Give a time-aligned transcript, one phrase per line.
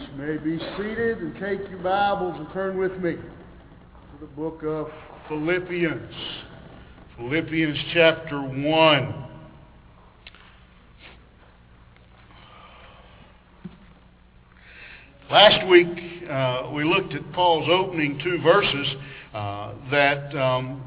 [0.00, 4.62] You may be seated and take your Bibles and turn with me to the book
[4.62, 4.88] of
[5.28, 6.14] Philippians.
[7.18, 9.26] Philippians chapter 1.
[15.30, 15.88] Last week,
[16.30, 18.86] uh, we looked at Paul's opening two verses
[19.34, 20.82] uh, that um,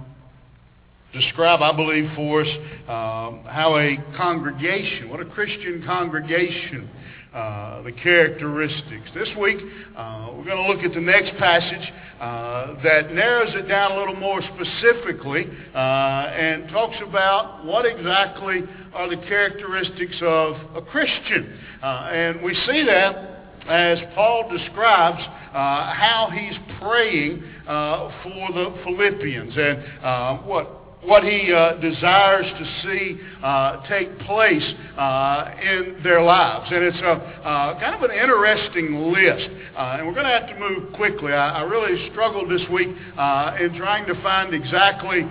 [1.13, 2.47] describe, I believe, for us
[2.87, 6.89] um, how a congregation, what a Christian congregation,
[7.33, 9.09] uh, the characteristics.
[9.13, 9.57] This week,
[9.95, 13.97] uh, we're going to look at the next passage uh, that narrows it down a
[13.97, 18.61] little more specifically uh, and talks about what exactly
[18.93, 21.57] are the characteristics of a Christian.
[21.81, 23.29] Uh, and we see that
[23.67, 31.73] as Paul describes uh, how he's praying for the Philippians and what what he uh,
[31.75, 36.69] desires to see uh, take place uh, in their lives.
[36.71, 39.49] And it's a, uh, kind of an interesting list.
[39.75, 41.33] Uh, and we're going to have to move quickly.
[41.33, 45.21] I, I really struggled this week uh, in trying to find exactly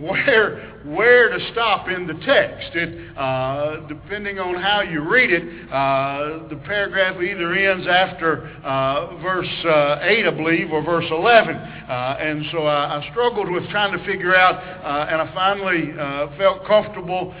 [0.00, 2.70] where where to stop in the text.
[2.74, 9.16] It, uh, depending on how you read it, uh, the paragraph either ends after uh,
[9.20, 11.56] verse uh, 8, I believe, or verse 11.
[11.56, 15.92] Uh, and so I, I, struggled with trying to figure out, uh, and I finally
[16.38, 17.34] felt comfortable.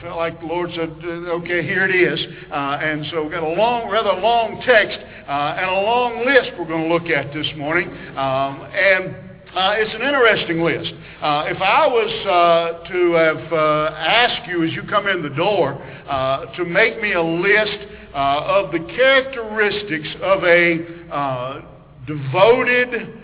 [0.00, 2.18] felt like the Lord said, "Okay, here it is."
[2.52, 6.88] and so we've got a long, rather long text and a long list we're going
[6.88, 7.88] to look at this morning.
[8.16, 10.94] Um, and uh, it's an interesting list.
[11.20, 15.28] Uh, if I was uh, to have uh, asked you as you come in the
[15.28, 15.74] door
[16.08, 17.78] uh, to make me a list
[18.14, 21.62] uh, of the characteristics of a
[22.06, 23.18] devoted,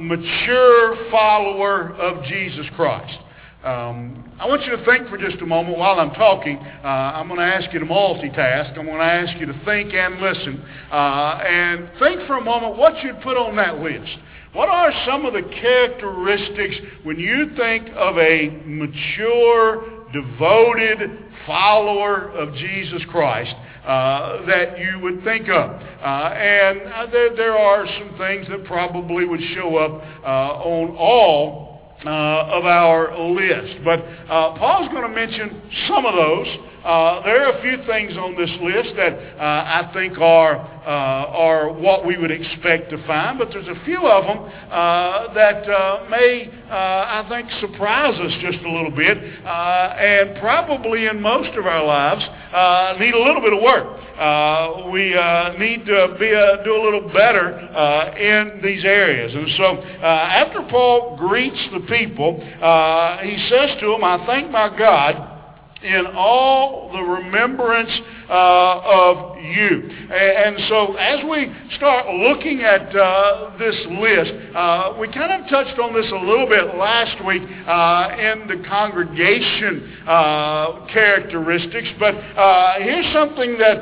[0.00, 3.16] mature follower of Jesus Christ,
[3.64, 6.58] um, I want you to think for just a moment while I'm talking.
[6.58, 8.76] Uh, I'm going to ask you to multitask.
[8.78, 10.62] I'm going to ask you to think and listen.
[10.92, 14.18] Uh, and think for a moment what you'd put on that list.
[14.54, 21.00] What are some of the characteristics when you think of a mature, devoted
[21.44, 23.52] follower of Jesus Christ
[23.84, 25.70] uh, that you would think of?
[25.70, 30.96] Uh, and uh, there, there are some things that probably would show up uh, on
[30.98, 33.82] all uh, of our list.
[33.84, 33.98] But
[34.30, 36.46] uh, Paul's going to mention some of those.
[36.84, 41.32] Uh, there are a few things on this list that uh, I think are uh,
[41.32, 45.64] are what we would expect to find, but there's a few of them uh, that
[46.10, 51.82] may, I think, surprise us just a little bit, and probably in most of our
[51.82, 52.20] lives
[53.00, 54.00] need a little bit of work.
[54.18, 59.34] Uh, we uh, need to be a, do a little better uh, in these areas.
[59.34, 62.36] And so, after Paul greets the people,
[63.22, 65.33] he says to them, "I thank my God."
[65.84, 67.90] In all the remembrance
[68.28, 69.90] uh, of you.
[70.10, 75.78] And, so as we start looking at uh, this list, uh, we kind of touched
[75.78, 82.74] on this a little bit last week uh, in the congregation uh, characteristics, but uh,
[82.78, 83.80] here's something that,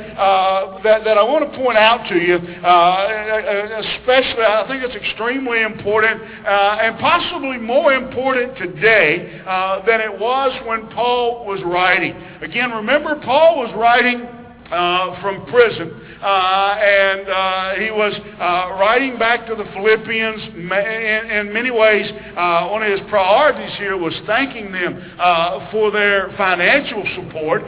[0.82, 6.22] that, that, I want to point out to you, especially I think it's extremely important
[6.22, 9.42] and possibly more important today
[9.86, 12.14] than it was when Paul was writing.
[12.42, 14.41] Again, remember Paul was writing
[14.72, 16.01] uh, from prison.
[16.22, 20.54] Uh, and uh, he was uh, writing back to the Philippians.
[20.54, 22.06] In, in many ways,
[22.36, 27.62] uh, one of his priorities here was thanking them uh, for their financial support.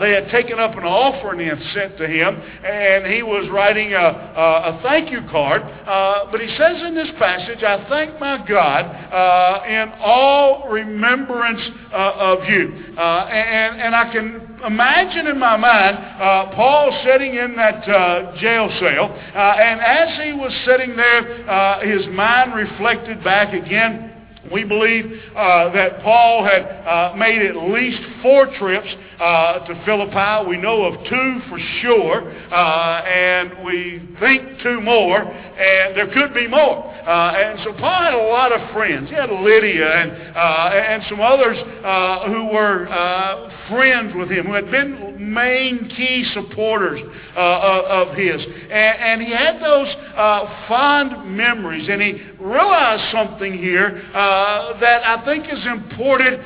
[0.00, 3.96] they had taken up an offering and sent to him, and he was writing a,
[3.96, 5.62] a, a thank you card.
[6.30, 8.84] but he says in this passage, I thank my God
[9.64, 12.94] in all remembrance of you.
[12.98, 18.68] and, and I can imagine in my mind uh, Paul sitting in that uh, jail
[18.80, 24.10] cell, uh, and as he was sitting there, uh, his mind reflected back again.
[24.52, 28.88] We believe uh, that Paul had uh, made at least four trips
[29.18, 30.48] uh, to Philippi.
[30.48, 36.46] We know of two for sure, and we think two more, and there could be
[36.46, 36.93] more.
[37.06, 39.10] Uh, and so Paul had a lot of friends.
[39.10, 44.46] He had Lydia and, uh, and some others uh, who were uh, friends with him,
[44.46, 47.00] who had been main key supporters
[47.36, 48.40] uh, of his.
[48.40, 55.24] And, and, he had those uh, fond memories, and he realized something here that I
[55.24, 56.42] think is important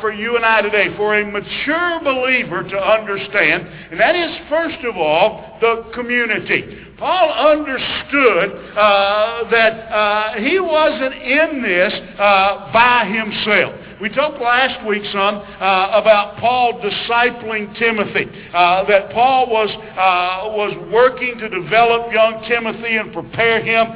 [0.00, 4.84] for you and I today, for a mature believer to understand, and that is, first
[4.84, 6.87] of all, the community.
[6.98, 13.74] Paul understood uh, that uh, he wasn't in this uh, by himself.
[14.00, 18.26] We talked last week, son, uh, about Paul discipling Timothy.
[18.52, 23.86] Uh, that Paul was, uh, was working to develop young Timothy and prepare him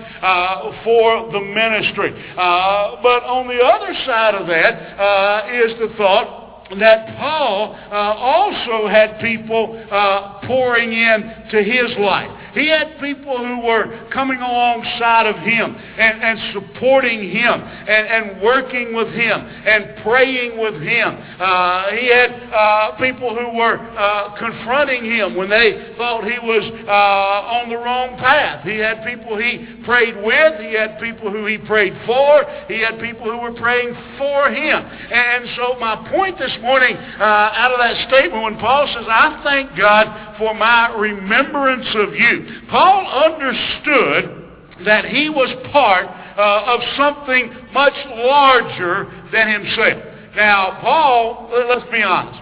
[0.85, 2.11] for the ministry.
[2.37, 6.43] But on the other side of that is the thought
[6.79, 12.31] that Paul uh, also had people uh, pouring in to his life.
[12.55, 18.43] He had people who were coming alongside of him and, and supporting him and, and
[18.43, 21.17] working with him and praying with him.
[21.41, 26.63] Uh, he had uh, people who were uh, confronting him when they thought he was
[26.87, 28.65] uh, on the wrong path.
[28.65, 30.61] He had people he prayed with.
[30.61, 32.45] He had people who he prayed for.
[32.69, 34.85] He had people who were praying for him.
[34.85, 39.41] And so my point this morning uh, out of that statement when Paul says, I
[39.43, 42.42] thank God for my remembrance of you.
[42.71, 44.43] Paul understood
[44.85, 50.03] that he was part uh, of something much larger than himself.
[50.35, 52.41] Now, Paul, let's be honest,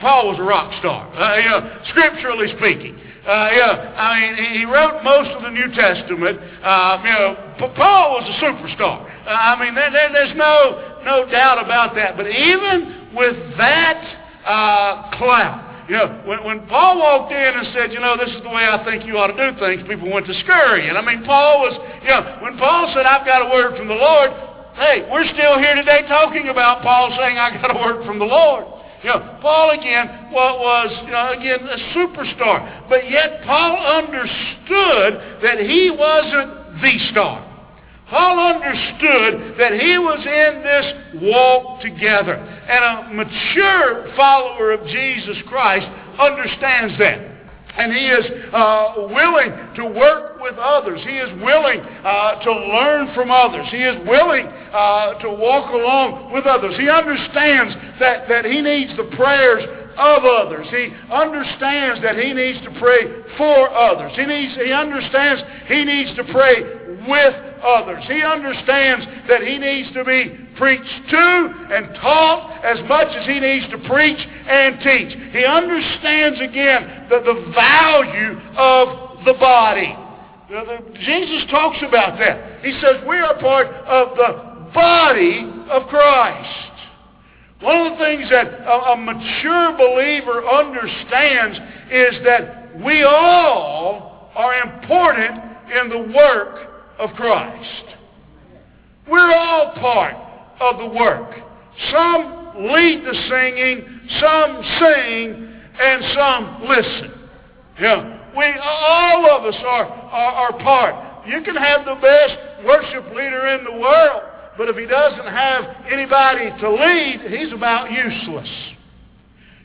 [0.00, 2.98] Paul was a rock star, uh, you know, scripturally speaking.
[3.28, 6.40] Uh, yeah, I mean, he wrote most of the New Testament.
[6.64, 9.04] Uh, you know, Paul was a superstar.
[9.04, 12.16] Uh, I mean, there, there, there's no no doubt about that.
[12.16, 14.00] But even with that
[14.46, 18.42] uh, clout, you know, when, when Paul walked in and said, you know, this is
[18.44, 20.92] the way I think you ought to do things, people went to scurrying.
[20.92, 21.72] I mean, Paul was,
[22.04, 24.28] you know, when Paul said, I've got a word from the Lord,
[24.76, 28.28] hey, we're still here today talking about Paul saying, I got a word from the
[28.28, 28.66] Lord.
[29.02, 35.58] You know, Paul again was, you know, again a superstar, but yet Paul understood that
[35.64, 37.47] he wasn't the star.
[38.10, 42.34] Paul understood that he was in this walk together.
[42.34, 45.86] And a mature follower of Jesus Christ
[46.18, 47.36] understands that.
[47.76, 51.00] And he is uh, willing to work with others.
[51.04, 53.66] He is willing uh, to learn from others.
[53.70, 56.76] He is willing uh, to walk along with others.
[56.76, 59.62] He understands that, that he needs the prayers
[59.98, 60.66] of others.
[60.70, 63.02] He understands that he needs to pray
[63.36, 64.12] for others.
[64.16, 66.62] He, needs, he understands he needs to pray
[67.06, 68.04] with others.
[68.06, 73.40] He understands that he needs to be preached to and taught as much as he
[73.40, 75.16] needs to preach and teach.
[75.32, 79.96] He understands again the, the value of the body.
[81.04, 82.64] Jesus talks about that.
[82.64, 86.72] He says we are part of the body of Christ.
[87.60, 91.58] One of the things that a, a mature believer understands
[91.90, 95.42] is that we all are important
[95.74, 96.67] in the work
[96.98, 97.84] of Christ.
[99.08, 100.14] We're all part
[100.60, 101.34] of the work.
[101.90, 105.48] Some lead the singing, some sing,
[105.80, 107.28] and some listen.
[107.80, 108.18] Yeah.
[108.36, 111.26] We, all of us are, are, are part.
[111.26, 114.22] You can have the best worship leader in the world,
[114.56, 118.48] but if he doesn't have anybody to lead, he's about useless.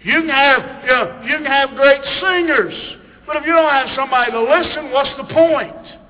[0.04, 2.74] You can have, you, know, you can have great singers,
[3.26, 6.03] but if you don't have somebody to listen, what's the point?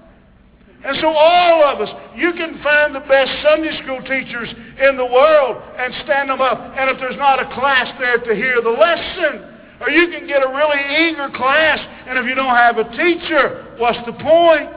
[0.84, 5.06] And so all of us, you can find the best Sunday school teachers in the
[5.06, 6.60] world and stand them up.
[6.78, 9.48] And if there's not a class there to hear the lesson,
[9.80, 13.76] or you can get a really eager class, and if you don't have a teacher,
[13.78, 14.76] what's the point?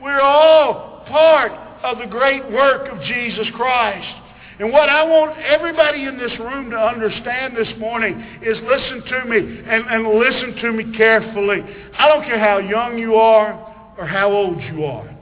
[0.00, 1.52] We're all part
[1.84, 4.22] of the great work of Jesus Christ.
[4.58, 9.24] And what I want everybody in this room to understand this morning is listen to
[9.26, 11.62] me and, and listen to me carefully.
[11.96, 15.15] I don't care how young you are or how old you are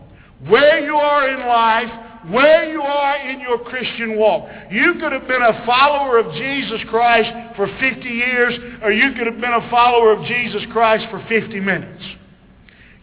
[0.49, 4.49] where you are in life, where you are in your Christian walk.
[4.71, 9.27] You could have been a follower of Jesus Christ for 50 years, or you could
[9.27, 12.03] have been a follower of Jesus Christ for 50 minutes.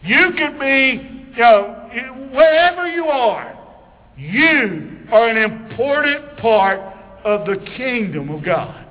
[0.02, 1.88] You could be, you know,
[2.32, 3.58] wherever you are,
[4.16, 6.80] you are an important part
[7.24, 8.86] of the kingdom of God.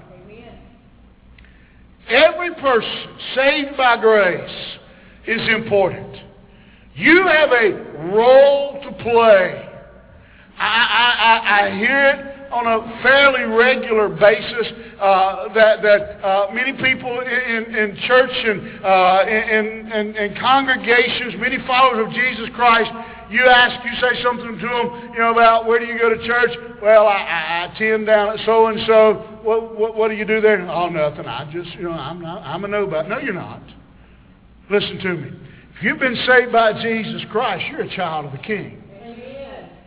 [2.10, 4.78] Every person saved by grace
[5.28, 6.31] is important.
[6.96, 9.68] You have a role to play.
[10.58, 14.68] I, I, I, hear it on a fairly regular basis
[15.00, 21.34] uh, that, that uh, many people in, in church and uh, in, in, in, congregations,
[21.40, 22.92] many followers of Jesus Christ,
[23.32, 26.28] you ask, you say something to them, you know, about where do you go to
[26.28, 26.52] church?
[26.82, 29.14] Well, I, I attend down at so and so.
[29.42, 30.62] What, what, what do you do there?
[30.70, 31.26] Oh, nothing.
[31.26, 33.10] I just, you know, I'm not, I'm a nobody.
[33.10, 33.64] No, you're not.
[34.70, 35.32] Listen to me.
[35.82, 38.84] If you've been saved by Jesus Christ, you're a child of the King.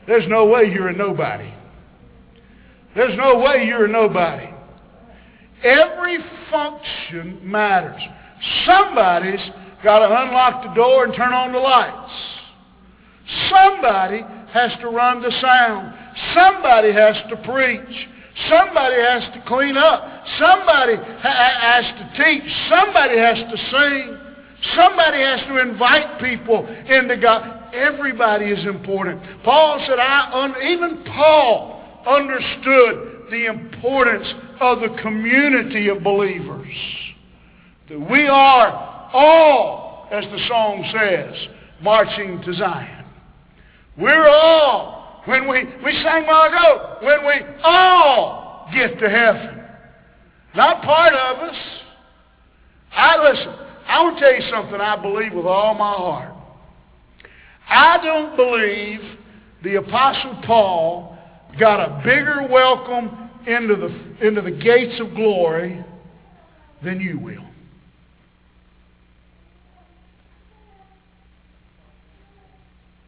[0.08, 1.54] There's no way you're a nobody.
[2.96, 4.48] There's no way you're a nobody.
[5.62, 6.18] Every
[6.50, 8.02] function matters.
[8.66, 9.38] Somebody's
[9.84, 12.12] got to unlock the door and turn on the lights.
[13.48, 14.22] Somebody
[14.52, 15.94] has to run the sound.
[16.34, 18.08] Somebody has to preach.
[18.48, 20.02] Somebody has to clean up.
[20.40, 22.52] Somebody ha- has to teach.
[22.68, 24.23] Somebody has to sing.
[24.72, 27.74] Somebody has to invite people into God.
[27.74, 29.20] Everybody is important.
[29.44, 34.26] Paul said, I un- even Paul understood the importance
[34.60, 36.74] of the community of believers.
[37.88, 41.48] That we are all, as the song says,
[41.82, 43.04] marching to Zion.
[43.98, 49.64] We're all, when we, we sang while ago, when we all get to heaven.
[50.54, 51.56] Not part of us.
[52.92, 53.63] I listen,
[53.94, 56.34] I want to tell you something I believe with all my heart.
[57.68, 59.00] I don't believe
[59.62, 61.16] the Apostle Paul
[61.60, 65.84] got a bigger welcome into the, into the gates of glory
[66.82, 67.44] than you will.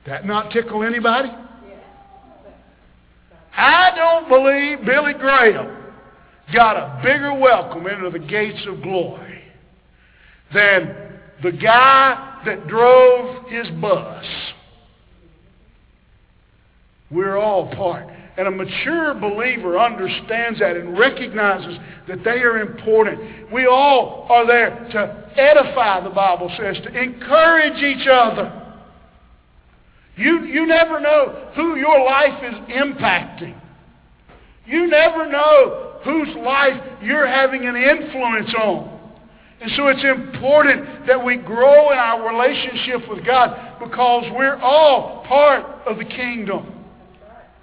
[0.07, 1.31] That not tickle anybody?
[3.57, 5.85] I don't believe Billy Graham
[6.55, 9.26] got a bigger welcome into the gates of glory
[10.53, 14.25] than the guy that drove his bus.
[17.11, 18.07] We're all part.
[18.39, 23.51] And a mature believer understands that and recognizes that they are important.
[23.51, 28.63] We all are there to edify, the Bible says, to encourage each other.
[30.17, 33.59] You, you never know who your life is impacting.
[34.67, 38.96] You never know whose life you're having an influence on.
[39.61, 45.25] And so it's important that we grow in our relationship with God because we're all
[45.27, 46.73] part of the kingdom.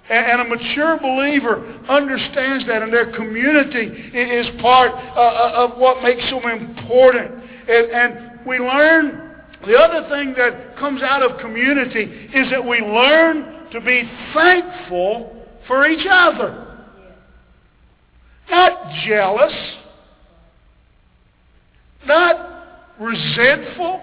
[0.08, 6.02] And, a mature believer understands that, and their community is part uh, uh, of what
[6.02, 7.42] makes them important.
[7.68, 9.24] And, and we learn
[9.66, 12.02] the other thing that comes out of community
[12.34, 14.02] is that we learn to be
[14.34, 16.84] thankful for each other.
[18.50, 19.54] Not jealous.
[22.06, 24.00] Not resentful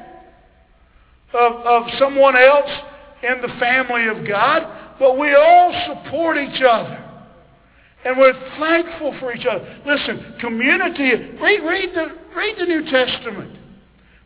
[1.34, 2.70] of, of someone else
[3.24, 6.98] in the family of God, but we all support each other.
[8.04, 9.82] And we're thankful for each other.
[9.86, 13.58] Listen, community, read, read, the, read the New Testament.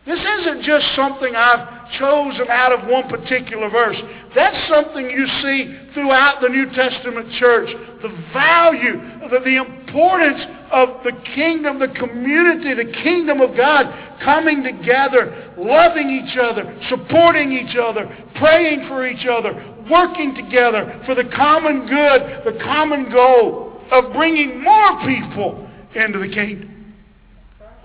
[0.05, 3.97] This isn't just something I've chosen out of one particular verse.
[4.35, 7.69] That's something you see throughout the New Testament church.
[8.01, 10.41] The value, the, the importance
[10.71, 13.85] of the kingdom, the community, the kingdom of God
[14.23, 18.05] coming together, loving each other, supporting each other,
[18.35, 19.53] praying for each other,
[19.89, 26.29] working together for the common good, the common goal of bringing more people into the
[26.29, 26.93] kingdom.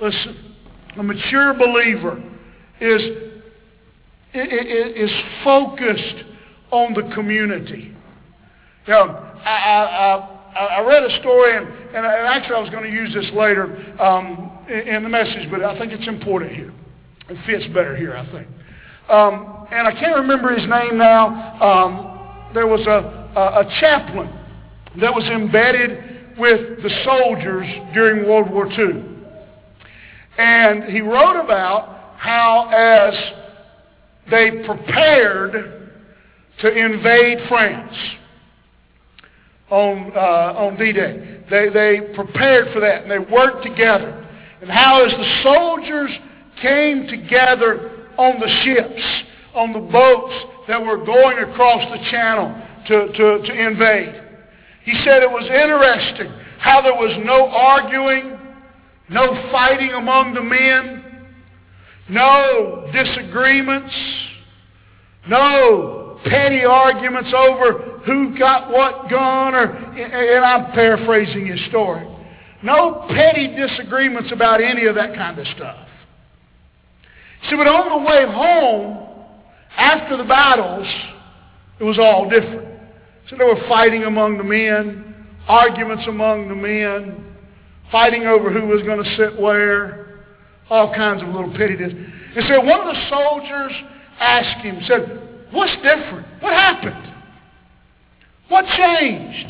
[0.00, 0.46] Listen.
[0.96, 2.20] A mature believer
[2.80, 3.00] is,
[4.34, 5.10] is
[5.44, 6.24] focused
[6.72, 7.94] on the community.
[8.88, 9.06] Now,
[9.44, 10.39] I, I, I
[10.86, 13.64] read a story, and, and actually I was going to use this later
[14.00, 16.72] um, in the message, but I think it's important here.
[17.28, 18.48] It fits better here, I think.
[19.08, 21.60] Um, and I can't remember his name now.
[21.60, 24.28] Um, there was a, a, a chaplain
[25.00, 29.04] that was embedded with the soldiers during World War II.
[30.38, 33.14] And he wrote about how as
[34.30, 35.92] they prepared
[36.60, 37.94] to invade France
[39.70, 41.44] on, uh, on D-Day.
[41.50, 44.26] They, they prepared for that and they worked together.
[44.60, 46.10] And how as the soldiers
[46.60, 49.02] came together on the ships,
[49.54, 50.34] on the boats
[50.68, 52.54] that were going across the channel
[52.86, 54.22] to, to, to invade.
[54.84, 58.38] He said it was interesting how there was no arguing,
[59.08, 61.00] no fighting among the men.
[62.10, 63.94] No disagreements.
[65.28, 72.06] No petty arguments over who got what gun or, and I'm paraphrasing his story.
[72.62, 75.86] No petty disagreements about any of that kind of stuff.
[77.48, 79.08] See, but on the way home,
[79.76, 80.86] after the battles,
[81.78, 82.68] it was all different.
[83.28, 85.14] So there were fighting among the men,
[85.48, 87.34] arguments among the men,
[87.90, 90.20] fighting over who was going to sit where,
[90.68, 91.92] all kinds of little pettiness.
[92.36, 93.72] And so one of the soldiers
[94.20, 96.26] asked him, said, what's different?
[96.40, 97.09] What happened?
[98.50, 99.48] What changed?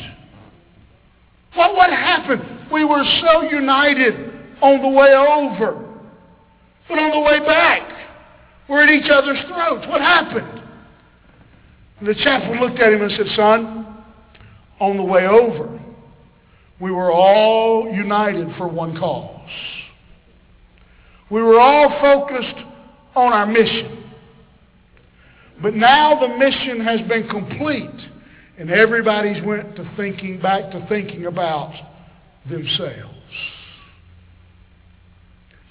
[1.55, 2.69] What, what happened?
[2.71, 4.13] We were so united
[4.61, 5.87] on the way over.
[6.87, 7.91] But on the way back,
[8.69, 9.87] we're at each other's throats.
[9.87, 10.61] What happened?
[11.99, 14.03] And the chaplain looked at him and said, son,
[14.79, 15.79] on the way over,
[16.79, 19.49] we were all united for one cause.
[21.31, 22.65] We were all focused
[23.15, 24.11] on our mission.
[25.61, 27.89] But now the mission has been complete,
[28.61, 31.73] and everybody's went to thinking back to thinking about
[32.47, 33.17] themselves.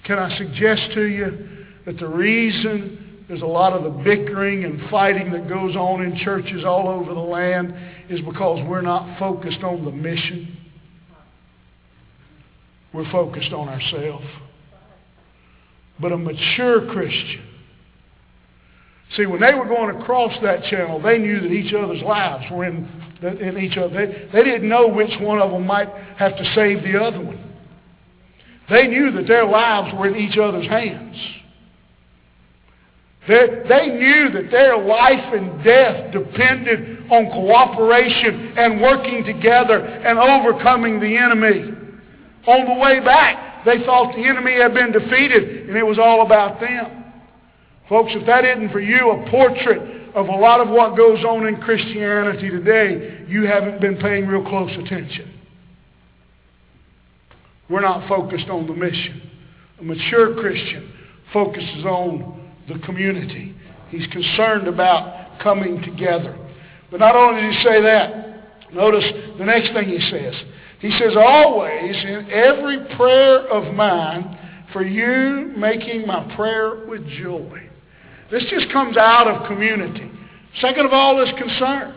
[0.03, 4.89] Can I suggest to you that the reason there's a lot of the bickering and
[4.89, 7.73] fighting that goes on in churches all over the land
[8.09, 10.57] is because we're not focused on the mission.
[12.93, 14.27] We're focused on ourselves.
[15.97, 17.45] But a mature Christian,
[19.15, 22.65] see, when they were going across that channel, they knew that each other's lives were
[22.65, 22.87] in,
[23.21, 23.89] in each other.
[23.89, 27.51] They, they didn't know which one of them might have to save the other one.
[28.69, 31.17] They knew that their lives were in each other's hands.
[33.27, 40.17] They, they knew that their life and death depended on cooperation and working together and
[40.17, 41.77] overcoming the enemy.
[42.47, 46.25] On the way back, they thought the enemy had been defeated and it was all
[46.25, 47.00] about them.
[47.91, 51.45] Folks, if that isn't for you a portrait of a lot of what goes on
[51.45, 55.29] in Christianity today, you haven't been paying real close attention.
[57.69, 59.29] We're not focused on the mission.
[59.81, 60.93] A mature Christian
[61.33, 63.57] focuses on the community.
[63.89, 66.37] He's concerned about coming together.
[66.91, 69.03] But not only did he say that, notice
[69.37, 70.33] the next thing he says.
[70.79, 74.37] He says, always in every prayer of mine,
[74.71, 77.67] for you making my prayer with joy.
[78.31, 80.09] This just comes out of community.
[80.61, 81.95] Second of all is concern.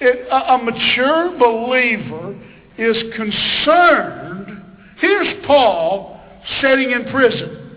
[0.00, 2.38] It, a, a mature believer
[2.76, 4.62] is concerned.
[4.98, 6.20] Here's Paul
[6.60, 7.76] sitting in prison.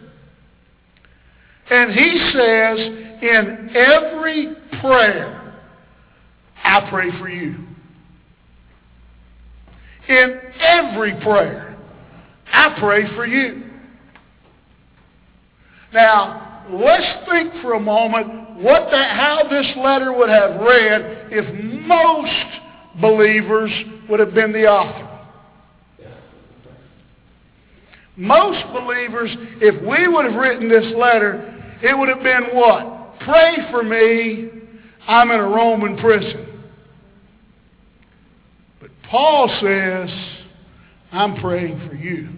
[1.70, 2.80] And he says,
[3.22, 5.56] in every prayer,
[6.64, 7.56] I pray for you.
[10.08, 11.78] In every prayer,
[12.52, 13.64] I pray for you.
[15.94, 21.86] Now, let's think for a moment what that, how this letter would have read if
[21.86, 23.72] most believers
[24.10, 25.08] would have been the author.
[28.16, 29.30] Most believers,
[29.62, 33.20] if we would have written this letter, it would have been what?
[33.20, 34.50] Pray for me.
[35.08, 36.64] I'm in a Roman prison.
[38.82, 40.10] But Paul says,
[41.12, 42.30] I'm praying for you.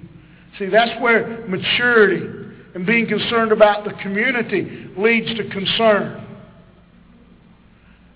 [0.57, 2.38] See, that's where maturity
[2.75, 6.25] and being concerned about the community leads to concern.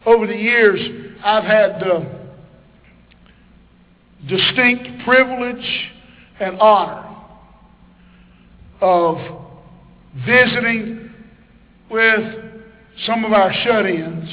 [0.06, 0.80] Over the years,
[1.24, 2.24] I've had the
[4.28, 5.89] distinct privilege
[6.39, 7.10] and honor
[8.82, 9.18] of
[10.26, 11.12] visiting
[11.89, 12.44] with
[13.06, 14.30] some of our shut-ins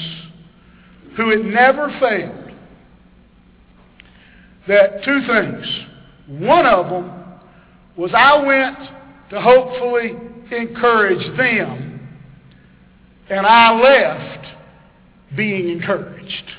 [1.16, 2.52] who it never failed
[4.68, 5.66] that two things.
[6.28, 7.12] One of them
[7.96, 8.78] was I went
[9.30, 10.16] to hopefully
[10.50, 11.90] encourage them
[13.30, 14.46] and I left
[15.36, 16.50] being encouraged.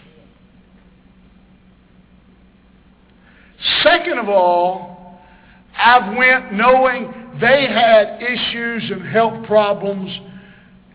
[3.84, 5.19] Second of all,
[5.75, 10.10] I went knowing they had issues and health problems.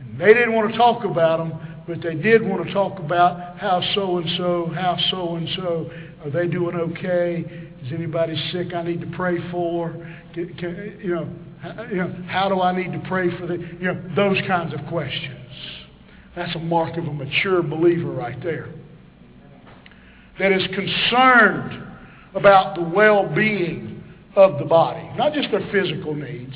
[0.00, 3.58] And they didn't want to talk about them, but they did want to talk about
[3.58, 5.90] how so-and-so, how so-and-so,
[6.24, 7.44] are they doing okay?
[7.82, 9.92] Is anybody sick I need to pray for?
[10.32, 11.28] Can, can, you, know,
[11.90, 14.80] you know, how do I need to pray for the, you know, those kinds of
[14.88, 15.40] questions.
[16.34, 18.68] That's a mark of a mature believer right there.
[20.38, 21.82] That is concerned
[22.34, 24.04] about the well-being
[24.36, 25.08] of the body.
[25.16, 26.54] Not just their physical needs,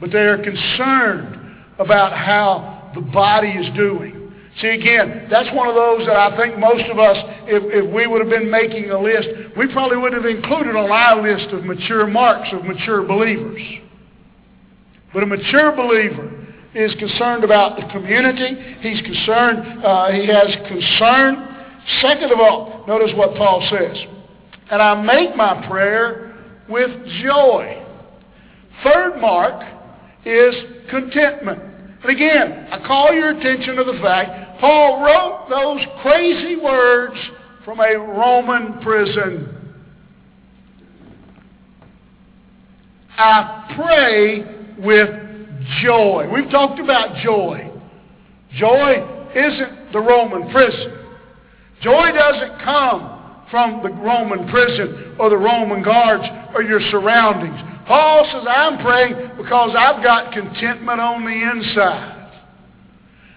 [0.00, 4.15] but they are concerned about how the body is doing.
[4.60, 8.06] See, again, that's one of those that I think most of us, if, if we
[8.06, 11.62] would have been making a list, we probably would have included on our list of
[11.64, 13.60] mature marks of mature believers.
[15.12, 18.56] But a mature believer is concerned about the community.
[18.80, 21.56] He's concerned, uh, he has concern.
[22.00, 23.96] Second of all, notice what Paul says.
[24.70, 26.34] And I make my prayer
[26.68, 26.90] with
[27.22, 27.84] joy.
[28.82, 29.62] Third mark
[30.24, 30.54] is
[30.88, 31.62] contentment.
[32.02, 37.16] And again, I call your attention to the fact Paul wrote those crazy words
[37.64, 39.52] from a Roman prison.
[43.18, 44.44] I pray
[44.78, 45.08] with
[45.82, 46.28] joy.
[46.32, 47.70] We've talked about joy.
[48.54, 50.98] Joy isn't the Roman prison.
[51.82, 57.58] Joy doesn't come from the Roman prison or the Roman guards or your surroundings.
[57.86, 62.15] Paul says, I'm praying because I've got contentment on the inside.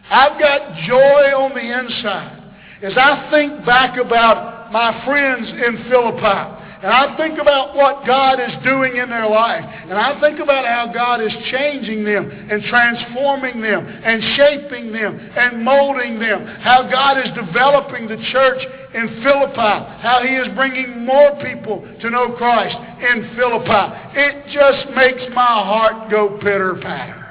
[0.10, 2.36] I've got joy on the inside.
[2.82, 8.40] As I think back about my friends in Philippi and I think about what God
[8.40, 12.64] is doing in their life, and I think about how God is changing them and
[12.64, 19.22] transforming them and shaping them and molding them, how God is developing the church in
[19.22, 23.84] Philippi, how he is bringing more people to know Christ in Philippi.
[24.16, 27.29] It just makes my heart go pitter-patter.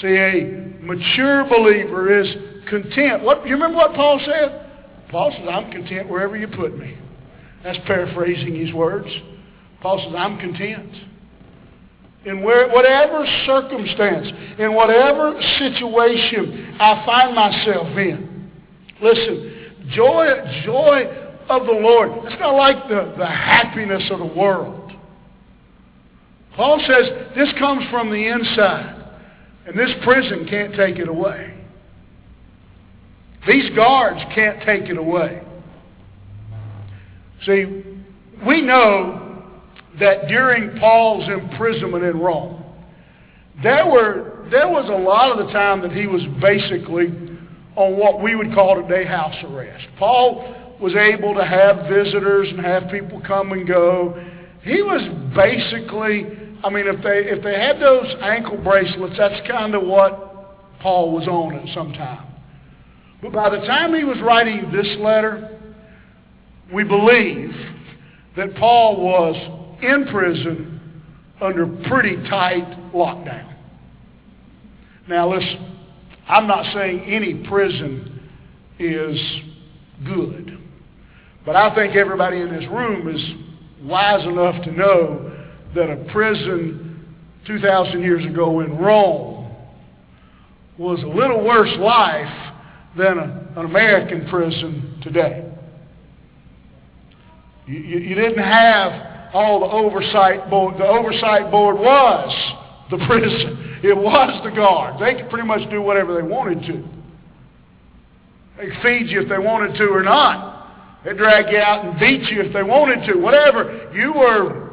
[0.00, 2.28] See, a mature believer is
[2.68, 3.22] content.
[3.22, 4.66] What, you remember what Paul said?
[5.10, 6.96] Paul says, I'm content wherever you put me.
[7.64, 9.08] That's paraphrasing his words.
[9.82, 10.94] Paul says, I'm content.
[12.24, 18.50] In where, whatever circumstance, in whatever situation I find myself in.
[19.02, 20.26] Listen, joy,
[20.64, 22.10] joy of the Lord.
[22.26, 24.92] It's not like the, the happiness of the world.
[26.54, 28.99] Paul says this comes from the inside.
[29.66, 31.54] And this prison can't take it away.
[33.46, 35.42] These guards can't take it away.
[37.46, 37.84] See,
[38.46, 39.44] we know
[39.98, 42.64] that during Paul's imprisonment in Rome,
[43.62, 47.38] there were there was a lot of the time that he was basically
[47.76, 49.86] on what we would call today house arrest.
[49.98, 54.20] Paul was able to have visitors and have people come and go.
[54.62, 55.00] He was
[55.36, 56.26] basically,
[56.62, 61.12] I mean, if they if they had those ankle bracelets, that's kind of what Paul
[61.12, 62.26] was on at some time.
[63.22, 65.58] But by the time he was writing this letter,
[66.72, 67.50] we believe
[68.36, 70.80] that Paul was in prison
[71.40, 73.54] under pretty tight lockdown.
[75.08, 75.78] Now listen,
[76.28, 78.20] I'm not saying any prison
[78.78, 79.20] is
[80.04, 80.58] good.
[81.44, 83.22] But I think everybody in this room is
[83.88, 85.29] wise enough to know
[85.74, 87.06] that a prison
[87.46, 89.54] 2,000 years ago in Rome
[90.78, 92.54] was a little worse life
[92.96, 95.46] than a, an American prison today.
[97.66, 100.74] You, you, didn't have all the oversight board.
[100.76, 102.54] The oversight board was
[102.90, 103.80] the prison.
[103.82, 105.00] It was the guard.
[105.00, 106.88] They could pretty much do whatever they wanted to.
[108.58, 110.50] They could feed you if they wanted to or not.
[111.04, 113.18] They'd drag you out and beat you if they wanted to.
[113.18, 113.90] Whatever.
[113.94, 114.69] You were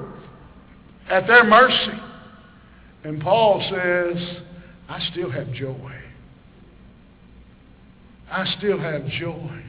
[1.10, 2.02] at their mercy.
[3.04, 4.43] And Paul says,
[4.89, 5.93] I still have joy.
[8.30, 9.63] I still have joy.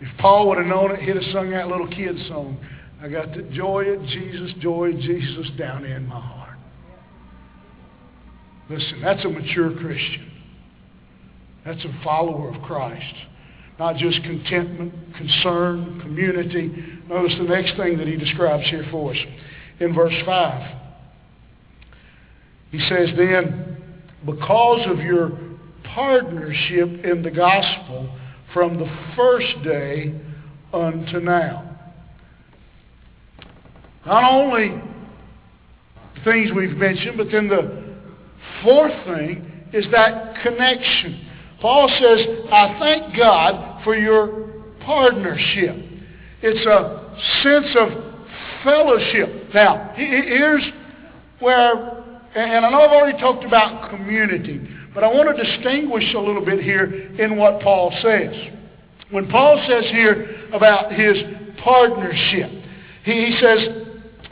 [0.00, 2.58] If Paul would have known it, he'd have sung that little kid song.
[3.02, 6.58] I got the joy of Jesus, joy of Jesus down in my heart.
[8.70, 10.30] Listen, that's a mature Christian.
[11.64, 13.14] That's a follower of Christ.
[13.78, 16.97] Not just contentment, concern, community.
[17.08, 19.18] Notice the next thing that he describes here for us.
[19.80, 20.76] In verse 5,
[22.70, 23.76] he says, Then,
[24.26, 25.38] because of your
[25.94, 28.14] partnership in the gospel
[28.52, 30.20] from the first day
[30.72, 31.64] unto now.
[34.04, 34.82] Not only
[36.24, 37.94] things we've mentioned, but then the
[38.62, 41.26] fourth thing is that connection.
[41.60, 45.87] Paul says, I thank God for your partnership.
[46.40, 48.08] It's a sense of
[48.62, 49.52] fellowship.
[49.54, 50.64] Now, here's
[51.40, 56.18] where, and I know I've already talked about community, but I want to distinguish a
[56.18, 56.84] little bit here
[57.18, 58.34] in what Paul says.
[59.10, 61.16] When Paul says here about his
[61.62, 62.50] partnership,
[63.04, 63.58] he, says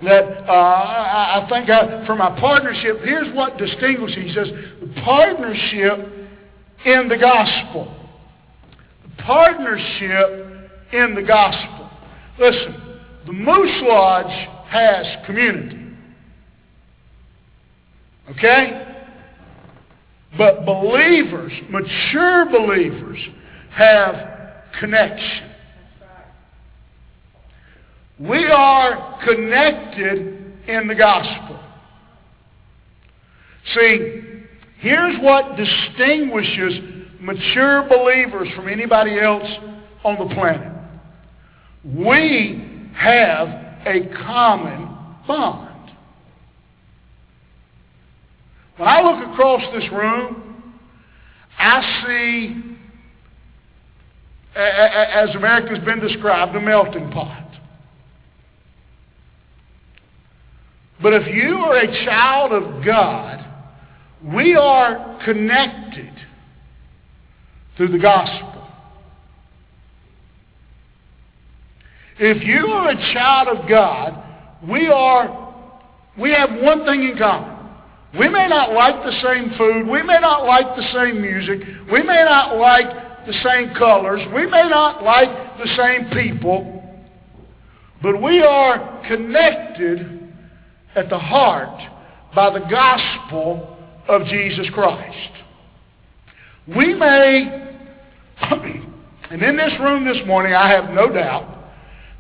[0.05, 2.99] that uh, I, I thank God for my partnership.
[3.03, 4.17] Here's what distinguishes.
[4.17, 4.49] He says
[5.03, 6.29] partnership
[6.85, 7.95] in the gospel.
[9.19, 11.86] Partnership in the gospel.
[12.39, 15.87] Listen, the Moose Lodge has community.
[18.31, 18.95] Okay?
[20.37, 23.19] But believers, mature believers,
[23.71, 24.15] have
[24.79, 25.51] connection.
[28.19, 31.61] We are connected in the gospel.
[33.75, 34.23] See,
[34.79, 36.75] here's what distinguishes
[37.21, 39.49] mature believers from anybody else
[40.05, 40.76] on the planet.
[41.95, 43.49] We have
[43.87, 44.89] a common
[45.27, 45.91] bond.
[48.77, 50.73] When I look across this room,
[51.59, 52.77] I see,
[54.57, 57.45] as America's been described, a melting pot.
[61.01, 63.45] But if you are a child of God,
[64.25, 66.13] we are connected
[67.77, 68.56] through the gospel.
[72.19, 74.23] If you are a child of God,
[74.69, 75.47] we are
[76.19, 77.57] we have one thing in common.
[78.19, 79.87] We may not like the same food.
[79.87, 81.61] We may not like the same music.
[81.93, 84.23] We may not like the same colors.
[84.35, 86.83] We may not like the same people.
[88.03, 90.33] But we are connected
[90.95, 91.79] at the heart
[92.35, 93.77] by the gospel
[94.09, 95.33] of Jesus Christ.
[96.69, 97.77] We may,
[99.31, 101.56] and in this room this morning, I have no doubt,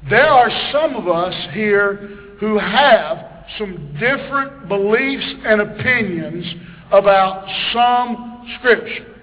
[0.08, 1.94] there are some of us here
[2.38, 3.18] who have
[3.58, 6.44] some different beliefs and opinions
[6.92, 9.14] about some scripture.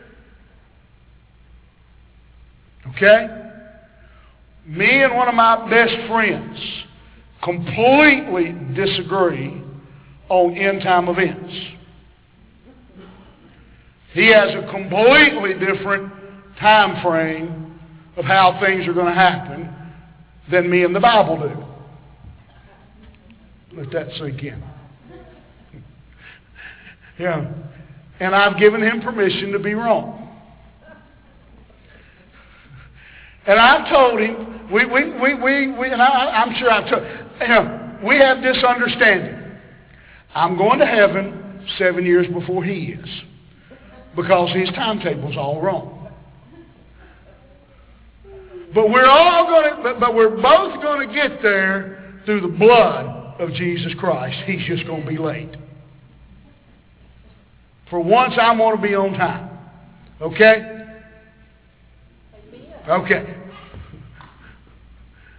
[2.90, 3.28] Okay?
[4.66, 6.58] Me and one of my best friends
[7.44, 9.62] completely disagree
[10.30, 11.54] on end time events.
[14.14, 16.12] He has a completely different
[16.60, 17.80] time frame
[18.16, 19.73] of how things are going to happen
[20.52, 21.52] than me and the Bible do.
[23.78, 24.64] Let that sink in.
[27.20, 27.52] yeah.
[28.20, 30.20] And I've given him permission to be wrong.
[33.46, 37.04] And I've told him, we, we, we, we, we and I, I'm sure I've told
[37.04, 39.40] you we have this understanding.
[40.36, 43.10] I'm going to heaven seven years before he is
[44.16, 46.03] because his timetable's all wrong.
[48.74, 53.40] But we're all going to, but, we're both going to get there through the blood
[53.40, 54.38] of Jesus Christ.
[54.46, 55.56] He's just going to be late.
[57.90, 59.50] For once, I'm going to be on time.
[60.22, 60.86] Okay?
[62.90, 63.36] Okay.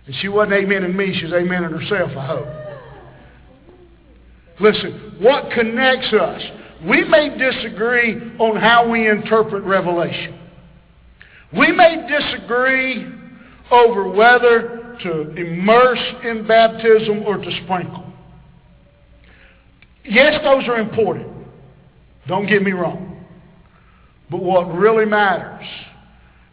[0.06, 2.46] And she wasn't amen in me, she was amening herself, I hope.
[4.60, 6.42] Listen, what connects us?
[6.86, 10.38] We may disagree on how we interpret Revelation.
[11.56, 13.13] We may disagree
[13.74, 18.12] over whether to immerse in baptism or to sprinkle.
[20.04, 21.28] Yes, those are important.
[22.26, 23.24] Don't get me wrong.
[24.30, 25.66] But what really matters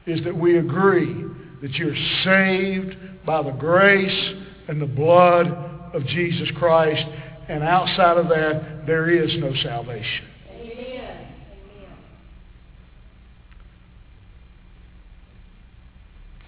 [0.05, 1.25] is that we agree
[1.61, 4.33] that you're saved by the grace
[4.67, 5.47] and the blood
[5.93, 7.03] of Jesus Christ.
[7.47, 10.25] And outside of that, there is no salvation.
[10.49, 11.27] Amen.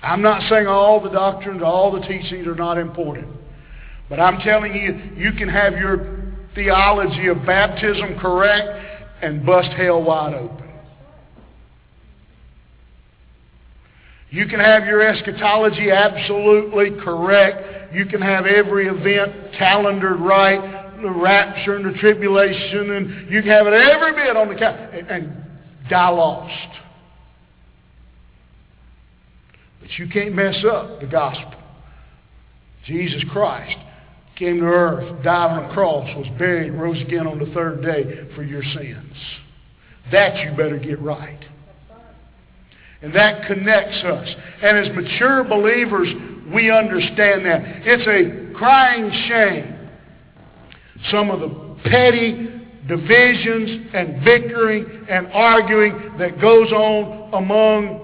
[0.03, 3.27] I'm not saying all the doctrines, all the teachings are not important.
[4.09, 10.03] But I'm telling you, you can have your theology of baptism correct and bust hell
[10.03, 10.63] wide open.
[14.29, 17.93] You can have your eschatology absolutely correct.
[17.93, 23.51] You can have every event calendared right, the rapture and the tribulation, and you can
[23.51, 26.82] have it every bit on the calendar and die lost.
[29.83, 31.59] But you can't mess up the gospel.
[32.85, 33.77] Jesus Christ
[34.37, 38.33] came to earth, died on a cross, was buried, rose again on the third day
[38.33, 39.13] for your sins.
[40.09, 41.43] That you better get right.
[43.01, 44.29] And that connects us.
[44.61, 46.07] And as mature believers,
[46.53, 47.61] we understand that.
[47.85, 49.89] It's a crying shame.
[51.11, 52.53] Some of the petty
[52.87, 58.02] divisions and bickering and arguing that goes on among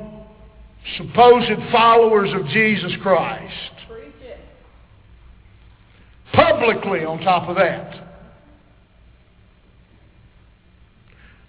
[0.98, 3.54] supposed followers of Jesus Christ.
[6.34, 8.08] Publicly on top of that.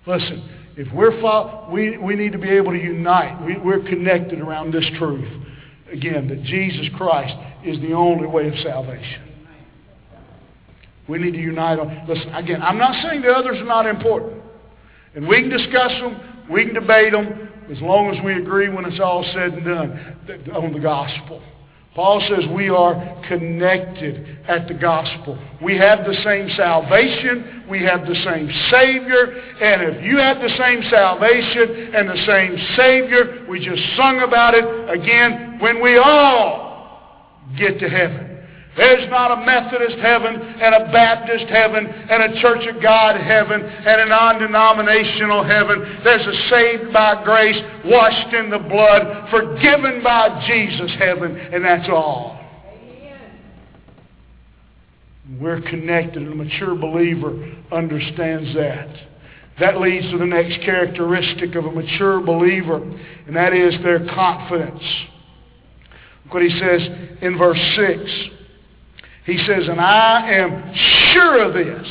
[0.06, 3.44] Listen, if we're fo- we, we need to be able to unite.
[3.44, 5.28] We, we're connected around this truth.
[5.92, 9.28] Again, that Jesus Christ is the only way of salvation.
[11.08, 12.06] We need to unite on.
[12.08, 14.42] Listen, again, I'm not saying the others are not important.
[15.14, 18.84] And we can discuss them, we can debate them, as long as we agree when
[18.84, 21.42] it's all said and done on the gospel.
[21.94, 22.94] Paul says we are
[23.26, 25.38] connected at the gospel.
[25.60, 27.64] We have the same salvation.
[27.68, 29.42] We have the same Savior.
[29.60, 34.54] And if you have the same salvation and the same Savior, we just sung about
[34.54, 38.29] it again, when we all get to heaven.
[38.76, 43.60] There's not a Methodist heaven and a Baptist heaven and a Church of God heaven
[43.60, 46.00] and a non-denominational heaven.
[46.04, 51.88] There's a saved by grace, washed in the blood, forgiven by Jesus heaven, and that's
[51.88, 52.38] all.
[55.40, 58.88] We're connected, and a mature believer understands that.
[59.60, 62.82] That leads to the next characteristic of a mature believer,
[63.26, 64.82] and that is their confidence.
[66.24, 66.80] Look what he says
[67.20, 68.39] in verse 6.
[69.24, 70.74] He says, And I am
[71.12, 71.88] sure of this,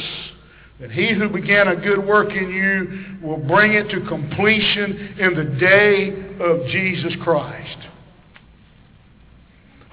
[0.80, 5.36] that he who began a good work in you will bring it to completion in
[5.36, 7.78] the day of Jesus Christ.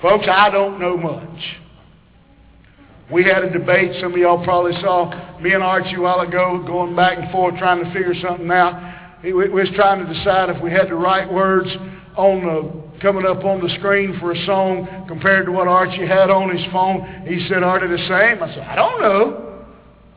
[0.01, 1.41] Folks, I don't know much.
[3.11, 6.63] We had a debate, some of y'all probably saw me and Archie a while ago
[6.67, 9.23] going back and forth trying to figure something out.
[9.23, 11.69] We was trying to decide if we had the right words
[12.17, 16.31] on the coming up on the screen for a song compared to what Archie had
[16.31, 17.25] on his phone?
[17.27, 18.43] He said, Are they the same?
[18.43, 19.65] I said, I don't know.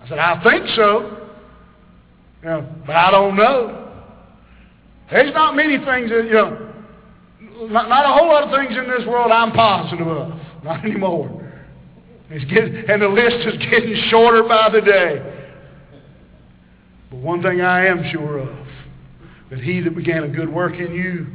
[0.01, 1.27] I said, I think so.
[2.41, 3.91] You know, but I don't know.
[5.11, 6.69] There's not many things that, you know,
[7.67, 10.39] not, not a whole lot of things in this world I'm positive of.
[10.63, 11.39] Not anymore.
[12.29, 15.47] It's getting, and the list is getting shorter by the day.
[17.09, 18.67] But one thing I am sure of,
[19.49, 21.27] that he that began a good work in you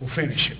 [0.00, 0.58] will finish it.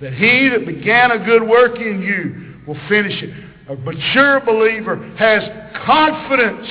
[0.00, 3.30] That he that began a good work in you will finish it.
[3.68, 5.42] A mature believer has
[5.84, 6.68] confidence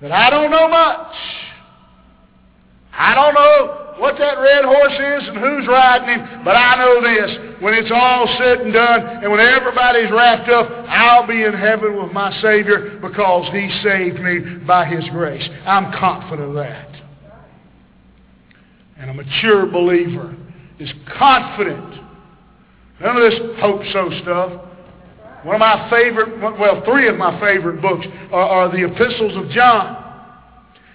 [0.00, 1.14] that I don't know much.
[2.92, 7.00] I don't know what that red horse is and who's riding him, but I know
[7.00, 7.62] this.
[7.62, 12.02] When it's all said and done and when everybody's wrapped up, I'll be in heaven
[12.02, 15.48] with my Savior because he saved me by his grace.
[15.64, 16.91] I'm confident of that.
[19.02, 20.36] And a mature believer
[20.78, 20.88] is
[21.18, 22.00] confident.
[23.00, 24.62] None of this hope-so stuff.
[25.42, 29.50] One of my favorite, well, three of my favorite books are, are the epistles of
[29.50, 29.98] John.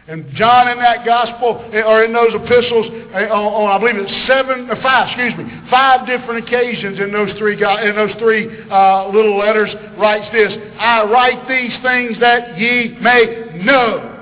[0.08, 4.26] And John in that gospel, eh, or in those epistles, eh, on, I believe it's
[4.26, 9.10] seven, or five, excuse me, five different occasions in those three, in those three uh,
[9.10, 14.17] little letters, writes this, I write these things that ye may know.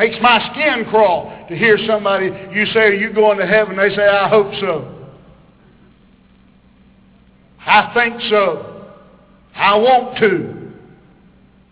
[0.00, 3.76] Makes my skin crawl to hear somebody, you say, are you going to heaven?
[3.76, 4.96] They say, I hope so.
[7.58, 8.86] I think so.
[9.54, 10.72] I want to.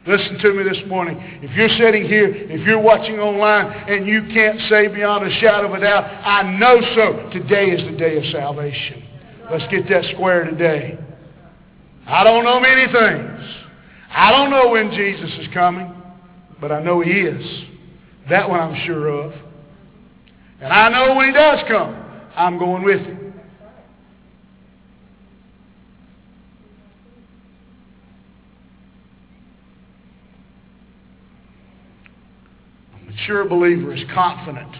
[0.06, 1.16] Listen to me this morning.
[1.40, 5.68] If you're sitting here, if you're watching online, and you can't say beyond a shadow
[5.68, 7.30] of a doubt, I know so.
[7.30, 9.04] Today is the day of salvation.
[9.50, 10.98] Let's get that square today.
[12.06, 13.54] I don't know many things.
[14.10, 15.90] I don't know when Jesus is coming,
[16.60, 17.67] but I know he is.
[18.28, 19.32] That one I'm sure of.
[20.60, 21.94] And I know when he does come,
[22.36, 23.34] I'm going with him.
[32.94, 34.74] A mature believer is confident.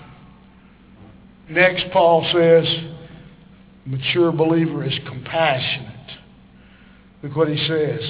[1.49, 2.67] Next, Paul says,
[3.87, 5.95] mature believer is compassionate.
[7.23, 8.01] Look what he says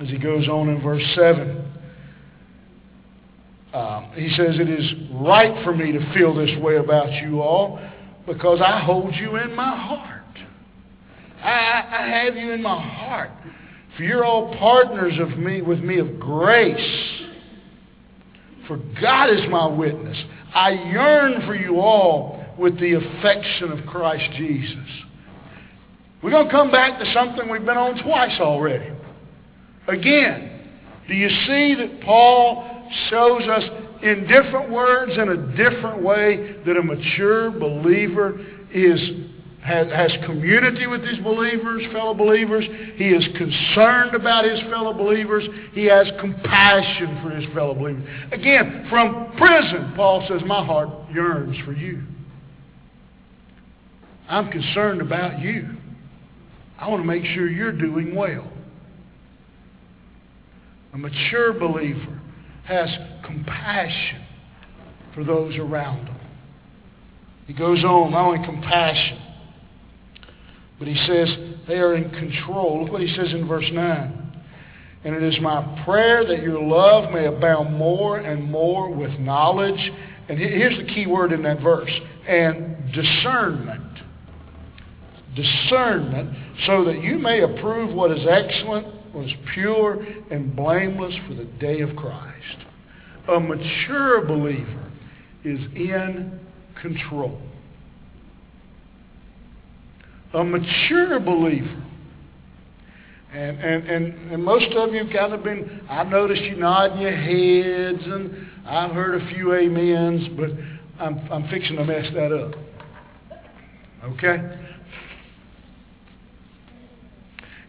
[0.00, 1.75] as he goes on in verse 7.
[3.76, 7.78] Um, he says, It is right for me to feel this way about you all
[8.26, 10.22] because I hold you in my heart.
[11.42, 13.32] I, I have you in my heart.
[13.96, 17.20] For you're all partners of me with me of grace.
[18.66, 20.16] For God is my witness.
[20.54, 24.88] I yearn for you all with the affection of Christ Jesus.
[26.22, 28.90] We're going to come back to something we've been on twice already.
[29.86, 30.62] Again,
[31.06, 32.75] do you see that Paul
[33.10, 33.62] shows us
[34.02, 38.40] in different words, in a different way, that a mature believer
[38.72, 39.00] is
[39.66, 42.64] has, community with his believers, fellow believers.
[42.94, 45.44] He is concerned about his fellow believers.
[45.72, 48.04] He has compassion for his fellow believers.
[48.30, 52.02] Again, from prison, Paul says, My heart yearns for you.
[54.28, 55.68] I'm concerned about you.
[56.78, 58.52] I want to make sure you're doing well.
[60.92, 62.20] A mature believer
[62.66, 62.88] has
[63.24, 64.22] compassion
[65.14, 66.16] for those around him.
[67.46, 69.18] He goes on, not only compassion,
[70.78, 71.28] but he says
[71.68, 72.82] they are in control.
[72.82, 74.22] Look what he says in verse 9.
[75.04, 79.78] And it is my prayer that your love may abound more and more with knowledge.
[80.28, 81.90] And here's the key word in that verse.
[82.28, 83.82] And discernment.
[85.36, 91.34] Discernment, so that you may approve what is excellent, what is pure, and blameless for
[91.34, 92.58] the day of Christ.
[93.28, 94.92] A mature believer
[95.44, 96.38] is in
[96.80, 97.40] control
[100.36, 101.82] a mature believer.
[103.32, 107.00] And, and, and, and most of you have kind of been, I've noticed you nodding
[107.00, 110.50] your heads, and I've heard a few amens, but
[111.00, 112.54] I'm, I'm fixing to mess that up.
[114.04, 114.58] Okay?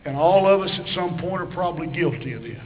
[0.07, 2.57] And all of us at some point are probably guilty of this.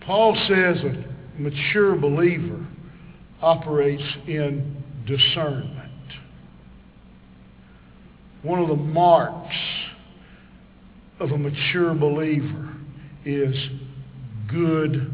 [0.00, 1.04] Paul says a
[1.38, 2.66] mature believer
[3.42, 5.90] operates in discernment
[8.42, 9.56] one of the marks
[11.18, 12.74] of a mature believer
[13.24, 13.54] is
[14.48, 15.12] good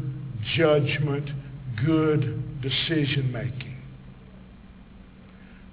[0.55, 1.29] judgment,
[1.85, 3.77] good decision making.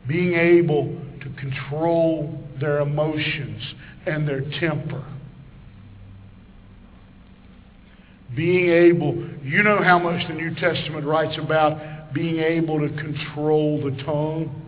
[0.08, 3.62] Being able to control their emotions
[4.06, 5.04] and their temper.
[8.34, 13.82] being able, you know how much the New Testament writes about being able to control
[13.82, 14.62] the tongue.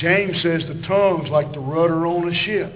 [0.00, 2.72] James says the tongue's like the rudder on a ship.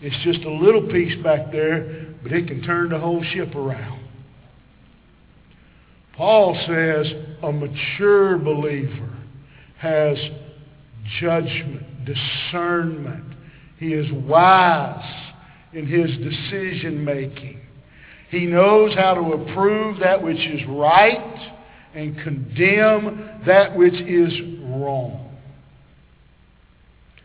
[0.00, 4.06] It's just a little piece back there, but it can turn the whole ship around.
[6.16, 7.06] Paul says
[7.42, 9.16] a mature believer
[9.78, 10.18] has
[11.20, 13.34] judgment, discernment.
[13.78, 15.34] He is wise
[15.72, 17.60] in his decision making.
[18.30, 21.54] He knows how to approve that which is right
[21.94, 24.32] and condemn that which is
[24.62, 25.36] wrong.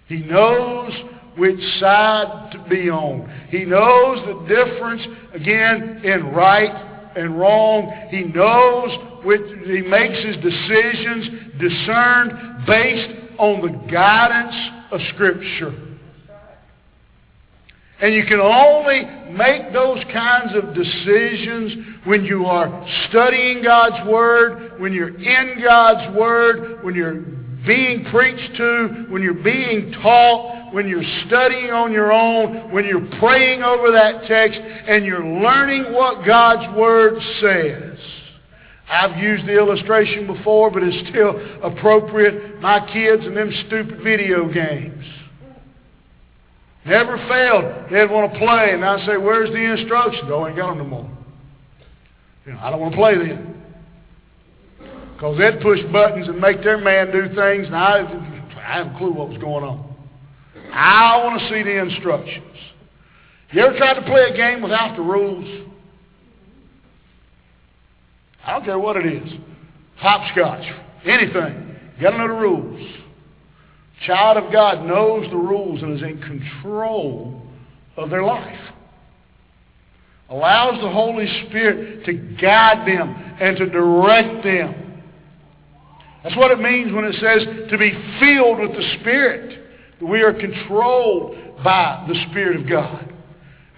[0.07, 0.91] He knows
[1.37, 3.29] which side to be on.
[3.49, 5.01] He knows the difference,
[5.33, 8.07] again, in right and wrong.
[8.09, 14.55] He knows which, he makes his decisions discerned based on the guidance
[14.91, 15.73] of Scripture.
[18.01, 24.79] And you can only make those kinds of decisions when you are studying God's Word,
[24.81, 27.21] when you're in God's Word, when you're
[27.65, 33.07] being preached to, when you're being taught, when you're studying on your own, when you're
[33.19, 37.99] praying over that text, and you're learning what God's Word says.
[38.93, 41.33] I've used the illustration before, but it's still
[41.63, 42.61] appropriate.
[42.61, 45.03] My kids and them stupid video games.
[46.85, 47.91] Never failed.
[47.91, 50.25] They'd want to play, and I'd say, where's the instructions?
[50.27, 51.09] Oh, I ain't got them no more.
[52.45, 53.61] You know, I don't want to play then.
[55.13, 58.01] Because they'd push buttons and make their man do things, and I,
[58.57, 59.95] I have a clue what was going on.
[60.71, 62.57] I want to see the instructions.
[63.51, 65.72] You ever tried to play a game without the rules?
[68.45, 69.33] I don't care what it is.
[69.97, 70.65] Hopscotch,
[71.05, 71.75] anything.
[71.97, 72.91] You got to know the rules.
[74.05, 77.41] Child of God knows the rules and is in control
[77.95, 78.59] of their life.
[80.29, 85.03] Allows the Holy Spirit to guide them and to direct them.
[86.23, 89.59] That's what it means when it says to be filled with the Spirit.
[90.01, 93.13] We are controlled by the Spirit of God.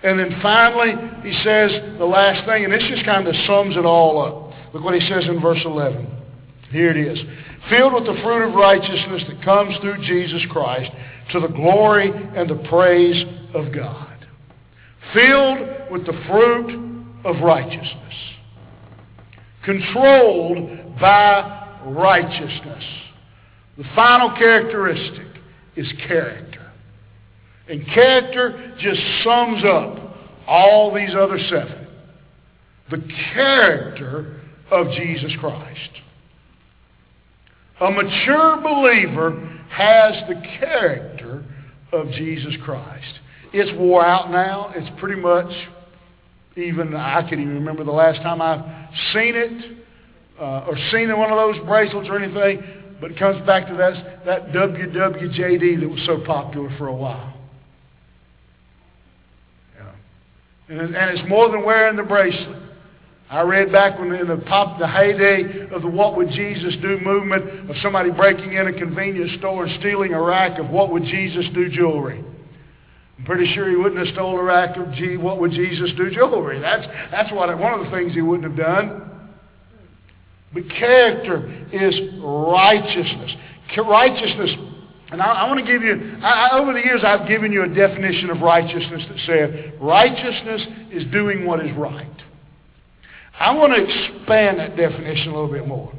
[0.04, 0.94] And then finally,
[1.24, 4.45] he says the last thing, and this just kind of sums it all up.
[4.76, 6.06] Look what he says in verse 11.
[6.70, 7.18] Here it is
[7.70, 10.92] filled with the fruit of righteousness that comes through Jesus Christ
[11.32, 13.24] to the glory and the praise
[13.54, 14.28] of God.
[15.14, 15.60] Filled
[15.90, 18.14] with the fruit of righteousness.
[19.64, 22.84] Controlled by righteousness.
[23.78, 25.42] The final characteristic
[25.78, 26.70] is character.
[27.70, 31.88] And character just sums up all these other seven.
[32.92, 33.02] The
[33.34, 34.42] character
[34.72, 35.90] of Jesus Christ.
[37.82, 41.44] A mature believer has the character
[41.92, 43.20] of Jesus Christ.
[43.54, 44.72] It's wore out now.
[44.76, 45.52] It's pretty much
[46.58, 48.64] even, I can't even remember the last time I've
[49.14, 49.78] seen it
[50.40, 52.64] uh, or seen one of those bracelets or anything,
[53.02, 57.34] but it comes back to that, that WWJD that was so popular for a while.
[59.78, 59.92] Yeah.
[60.70, 62.65] And, and it's more than wearing the bracelet.
[63.30, 67.00] I read back when in the pop, the heyday of the What Would Jesus Do
[67.00, 71.04] movement of somebody breaking in a convenience store and stealing a rack of What Would
[71.04, 72.24] Jesus Do jewelry.
[73.18, 76.12] I'm pretty sure he wouldn't have stolen a rack of G, What Would Jesus Do
[76.12, 76.60] jewelry.
[76.60, 79.12] That's, that's what, one of the things he wouldn't have done.
[80.54, 83.32] But character is righteousness.
[83.76, 84.52] Righteousness,
[85.12, 87.68] and I, I want to give you, I, over the years I've given you a
[87.68, 90.62] definition of righteousness that said righteousness
[90.92, 92.15] is doing what is right.
[93.40, 95.92] I want to expand that definition a little bit more.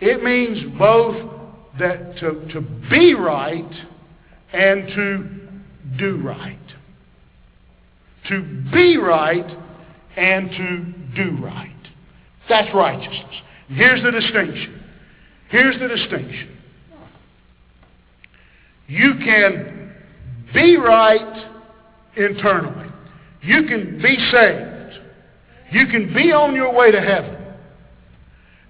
[0.00, 1.30] It means both
[1.78, 2.60] that to, to
[2.90, 3.70] be right
[4.52, 5.28] and to
[5.98, 6.58] do right.
[8.28, 9.58] To be right
[10.16, 10.84] and to
[11.14, 11.72] do right.
[12.48, 13.34] That's righteousness.
[13.68, 14.82] Here's the distinction.
[15.48, 16.58] Here's the distinction.
[18.88, 19.94] You can
[20.54, 21.52] be right
[22.16, 22.88] internally.
[23.42, 24.75] You can be saved.
[25.70, 27.36] You can be on your way to heaven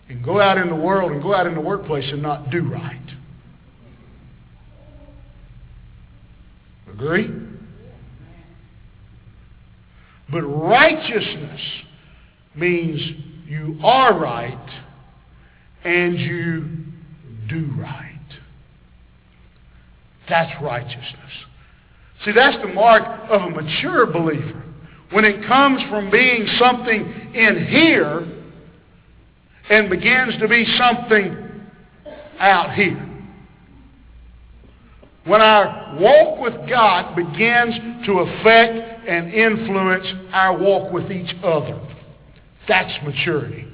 [0.09, 2.63] and go out in the world and go out in the workplace and not do
[2.69, 3.01] right.
[6.91, 7.31] Agree?
[10.31, 11.61] But righteousness
[12.55, 13.01] means
[13.47, 14.83] you are right
[15.85, 16.69] and you
[17.49, 18.13] do right.
[20.29, 21.33] That's righteousness.
[22.25, 24.66] See, that's the mark of a mature believer
[25.11, 28.27] when it comes from being something in here
[29.71, 31.63] and begins to be something
[32.39, 33.03] out here.
[35.25, 41.81] When our walk with God begins to affect and influence our walk with each other.
[42.69, 43.67] That's maturity.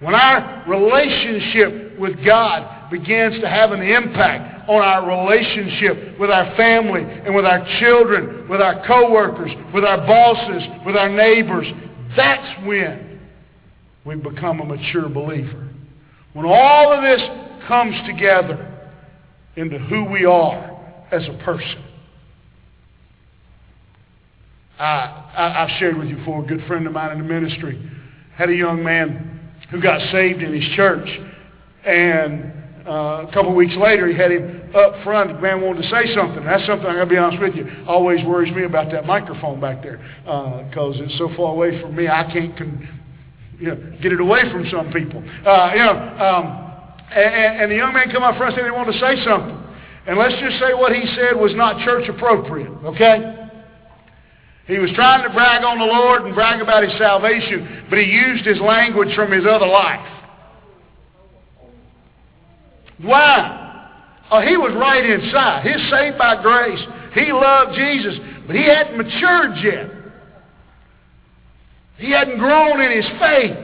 [0.00, 6.54] When our relationship with God begins to have an impact on our relationship with our
[6.56, 11.66] family and with our children, with our coworkers, with our bosses, with our neighbors,
[12.16, 13.20] that's when
[14.04, 15.68] we become a mature believer.
[16.32, 17.20] When all of this
[17.66, 18.66] comes together
[19.56, 20.78] into who we are
[21.12, 21.84] as a person.
[24.78, 27.90] I, I, I've shared with you before, a good friend of mine in the ministry
[28.36, 31.06] had a young man who got saved in his church.
[31.84, 35.34] And uh, a couple weeks later, he had him up front.
[35.34, 36.44] The man wanted to say something.
[36.44, 37.66] That's something I got to be honest with you.
[37.86, 41.94] Always worries me about that microphone back there because uh, it's so far away from
[41.94, 42.08] me.
[42.08, 42.88] I can't con-
[43.58, 45.20] you know, get it away from some people.
[45.20, 46.44] Uh, you know, um,
[47.12, 49.56] and, and the young man come up front and said he wanted to say something.
[50.06, 52.72] And let's just say what he said was not church appropriate.
[52.96, 53.36] Okay.
[54.66, 58.06] He was trying to brag on the Lord and brag about his salvation, but he
[58.06, 60.19] used his language from his other life.
[63.02, 63.88] Why?
[64.30, 65.66] Oh, he was right inside.
[65.66, 66.80] He's saved by grace.
[67.14, 68.14] He loved Jesus,
[68.46, 69.90] but he hadn't matured yet.
[71.98, 73.56] He hadn't grown in his faith.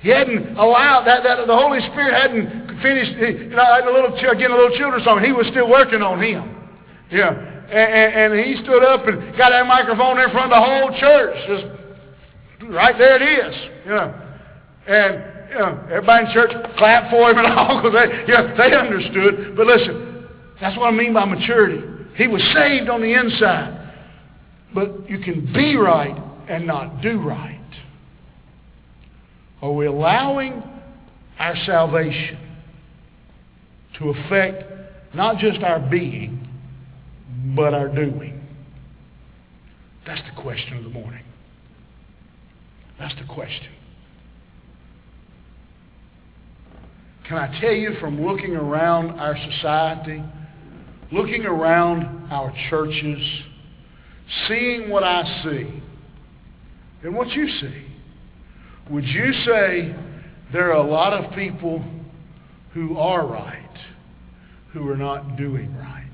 [0.00, 3.12] He hadn't allowed that, that the Holy Spirit hadn't finished.
[3.18, 5.22] You know, a little again a little children's song.
[5.22, 6.56] He was still working on him.
[7.10, 11.00] Yeah and, and he stood up and got that microphone in front of the whole
[11.00, 11.36] church.
[11.48, 13.56] Just right there it is.
[13.84, 14.14] You know.
[14.86, 18.54] And you know, everybody in church clapped for him and all because they, you know,
[18.56, 19.56] they understood.
[19.56, 20.26] But listen,
[20.60, 21.86] that's what I mean by maturity.
[22.16, 23.78] He was saved on the inside.
[24.74, 26.16] But you can be right
[26.48, 27.58] and not do right.
[29.60, 30.62] Are we allowing
[31.38, 32.38] our salvation
[33.98, 34.64] to affect
[35.14, 36.48] not just our being,
[37.54, 38.40] but our doing?
[40.06, 41.24] That's the question of the morning.
[42.98, 43.72] That's the question.
[47.28, 50.22] Can I tell you from looking around our society,
[51.12, 53.22] looking around our churches,
[54.48, 55.82] seeing what I see,
[57.02, 57.86] and what you see,
[58.90, 59.94] would you say
[60.52, 61.84] there are a lot of people
[62.74, 63.78] who are right,
[64.72, 66.08] who are not doing right?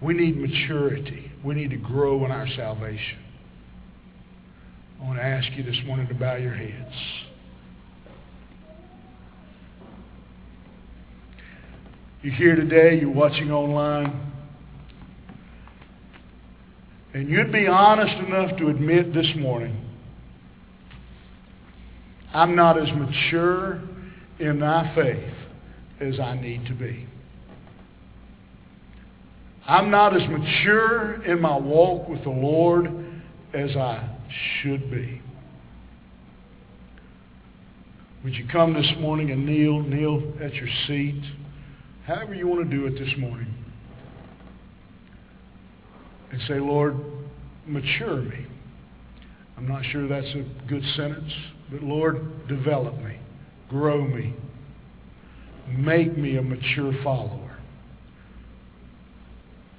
[0.00, 1.30] We need maturity.
[1.44, 3.18] We need to grow in our salvation.
[5.00, 6.94] I want to ask you this morning to bow your heads.
[12.22, 14.32] You're here today, you're watching online,
[17.12, 19.76] and you'd be honest enough to admit this morning,
[22.32, 23.82] I'm not as mature
[24.38, 25.34] in my faith
[26.00, 27.08] as I need to be.
[29.66, 32.86] I'm not as mature in my walk with the Lord
[33.52, 34.08] as I
[34.62, 35.20] should be.
[38.22, 41.20] Would you come this morning and kneel, kneel at your seat?
[42.06, 43.52] However you want to do it this morning.
[46.30, 46.96] And say, Lord,
[47.66, 48.46] mature me.
[49.56, 51.32] I'm not sure that's a good sentence,
[51.70, 53.18] but Lord, develop me,
[53.68, 54.34] grow me,
[55.68, 57.42] make me a mature follower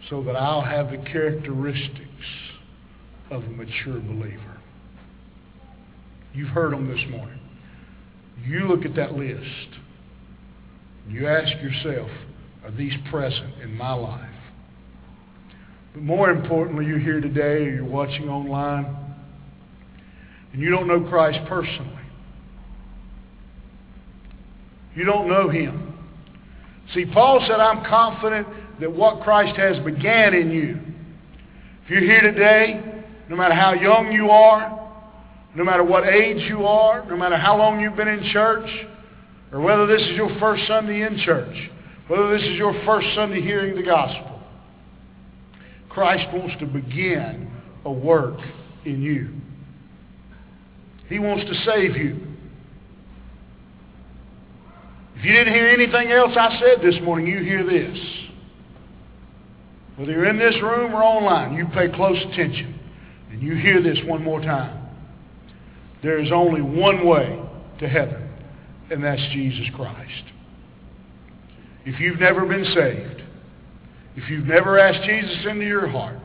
[0.09, 1.99] so that I'll have the characteristics
[3.31, 4.57] of a mature believer.
[6.33, 7.39] You've heard them this morning.
[8.45, 9.79] You look at that list.
[11.09, 12.09] You ask yourself,
[12.63, 14.29] are these present in my life?
[15.93, 19.03] But more importantly, you're here today or you're watching online
[20.53, 21.89] and you don't know Christ personally.
[24.95, 25.97] You don't know him.
[26.93, 28.47] See, Paul said, I'm confident
[28.79, 30.79] that what Christ has began in you.
[31.83, 34.79] If you're here today, no matter how young you are,
[35.55, 38.69] no matter what age you are, no matter how long you've been in church,
[39.53, 41.55] or whether this is your first Sunday in church,
[42.07, 44.41] whether this is your first Sunday hearing the gospel,
[45.89, 47.51] Christ wants to begin
[47.85, 48.39] a work
[48.83, 49.29] in you.
[51.07, 52.19] He wants to save you.
[55.15, 57.97] If you didn't hear anything else I said this morning, you hear this.
[59.95, 62.79] Whether you're in this room or online, you pay close attention
[63.29, 64.87] and you hear this one more time.
[66.01, 67.39] There is only one way
[67.79, 68.22] to heaven,
[68.91, 70.23] and that's Jesus Christ.
[71.85, 73.23] If you've never been saved,
[74.15, 76.19] if you've never asked Jesus into your heart,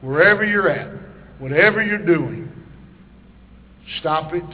[0.00, 0.90] wherever you're at,
[1.38, 2.50] whatever you're doing,
[4.00, 4.44] stop it.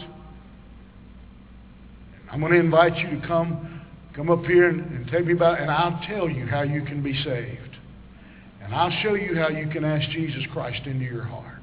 [2.31, 3.81] I'm going to invite you to come
[4.15, 7.03] Come up here and, and take me by, and I'll tell you how you can
[7.03, 7.77] be saved.
[8.63, 11.60] And I'll show you how you can ask Jesus Christ into your heart.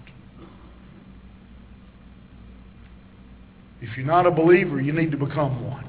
[3.82, 5.86] If you're not a believer, you need to become one.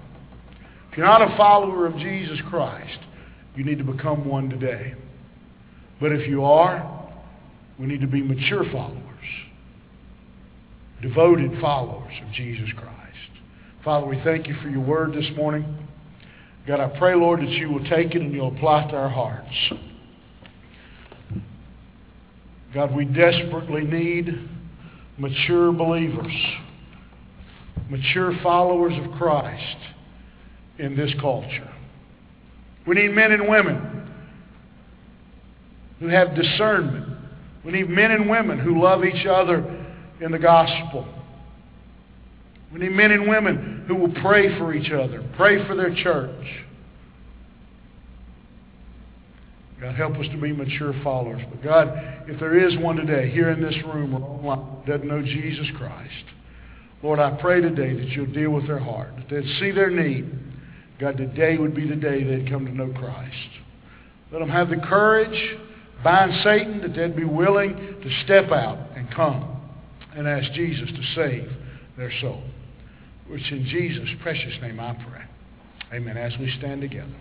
[0.91, 2.99] If you're not a follower of Jesus Christ,
[3.57, 4.95] you need to become one today.
[6.01, 7.11] But if you are,
[7.78, 9.03] we need to be mature followers,
[11.03, 12.95] devoted followers of Jesus Christ.
[13.84, 15.64] Father, we thank you for your word this morning.
[16.66, 19.09] God, I pray, Lord, that you will take it and you'll apply it to our
[19.09, 19.72] hearts.
[22.74, 24.28] God, we desperately need
[25.16, 26.32] mature believers,
[27.89, 29.76] mature followers of Christ
[30.78, 31.70] in this culture.
[32.86, 34.12] We need men and women
[36.01, 37.16] who have discernment.
[37.64, 39.86] We need men and women who love each other
[40.20, 41.07] in the gospel.
[42.72, 46.47] We need men and women who will pray for each other, pray for their church.
[49.80, 51.41] God, help us to be mature followers.
[51.49, 51.89] But God,
[52.26, 55.66] if there is one today here in this room or online that doesn't know Jesus
[55.76, 56.24] Christ,
[57.03, 60.30] Lord, I pray today that you'll deal with their heart, that they'd see their need.
[60.99, 63.36] God, today would be the day they'd come to know Christ.
[64.32, 65.57] Let them have the courage,
[66.03, 69.61] bind Satan, that they'd be willing to step out and come
[70.14, 71.51] and ask Jesus to save
[71.96, 72.42] their soul.
[73.28, 75.96] Which in Jesus' precious name I pray.
[75.96, 76.16] Amen.
[76.16, 77.14] As we stand together.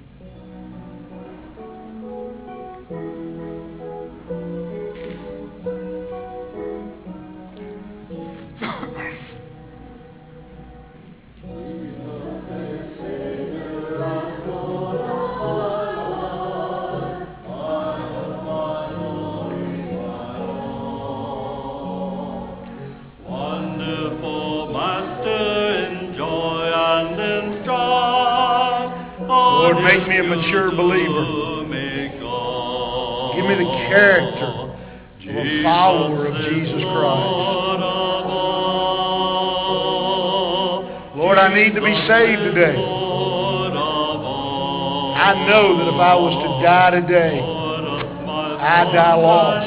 [45.98, 49.66] If I was to die today, I'd die lost.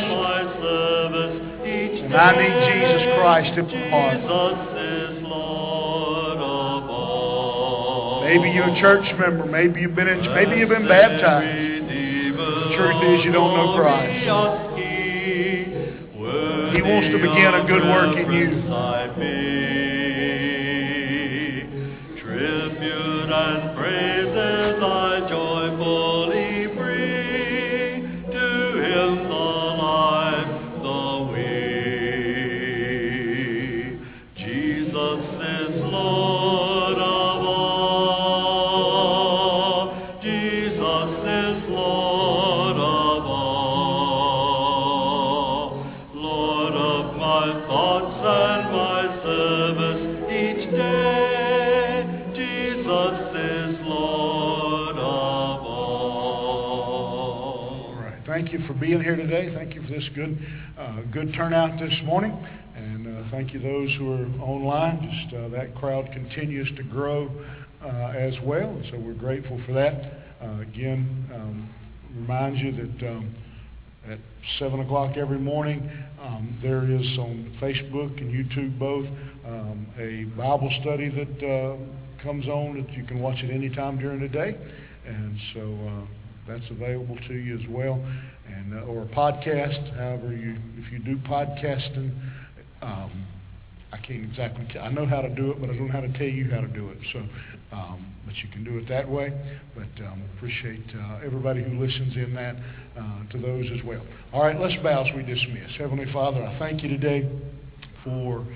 [2.07, 4.23] And I need Jesus Christ in my heart.
[8.31, 9.45] Maybe you're a church member.
[9.45, 11.91] Maybe you've been in, maybe you've been baptized.
[11.91, 14.23] The truth is you don't know Christ.
[16.71, 18.60] He wants to begin a good work in you.
[47.67, 52.05] Thoughts and my service each day.
[52.35, 56.85] Jesus is Lord of all.
[57.89, 58.21] All right.
[58.27, 59.55] Thank you for being here today.
[59.55, 60.39] Thank you for this good,
[60.79, 62.37] uh, good turnout this morning.
[62.77, 65.01] And uh, thank you those who are online.
[65.11, 67.31] Just uh, that crowd continues to grow
[67.83, 68.69] uh, as well.
[68.71, 70.13] And so we're grateful for that.
[70.43, 71.69] Uh, again, um,
[72.15, 73.35] remind you that um,
[74.11, 74.19] at
[74.59, 75.89] 7 o'clock every morning,
[76.21, 79.07] um, there is on Facebook and YouTube both
[79.47, 83.99] um, a Bible study that uh, comes on that you can watch at any time
[83.99, 84.57] during the day.
[85.07, 86.07] And so uh,
[86.49, 88.05] that's available to you as well.
[88.47, 92.11] And, uh, or a podcast, however you, if you do podcasting,
[92.83, 93.27] um,
[93.93, 96.01] I can't exactly, t- I know how to do it, but I don't know how
[96.01, 96.99] to tell you how to do it.
[97.13, 97.23] So,
[97.73, 99.33] um, but you can do it that way.
[99.75, 102.57] But um, appreciate uh, everybody who listens in that
[102.99, 104.03] uh, to those as well.
[104.33, 105.71] All right, let's bow as we dismiss.
[105.79, 107.31] Heavenly Father, I thank you today
[108.05, 108.47] for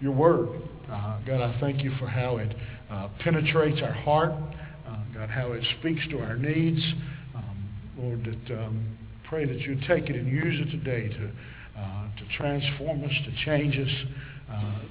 [0.00, 0.48] your word.
[0.90, 2.54] Uh, God, I thank you for how it
[2.90, 4.32] uh, penetrates our heart.
[4.86, 6.82] Uh, God, how it speaks to our needs.
[7.34, 7.68] Um,
[7.98, 8.96] Lord, that um,
[9.28, 11.30] pray that you take it and use it today to
[11.78, 13.92] uh, to transform us, to change us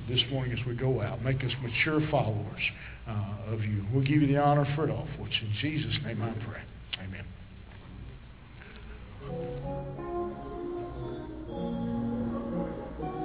[0.10, 1.24] this morning as we go out.
[1.24, 2.62] Make us mature followers
[3.08, 3.86] uh, of you.
[3.94, 6.62] We'll give you the honor for it all, for it's in Jesus' name I pray.
[7.04, 7.26] Amen.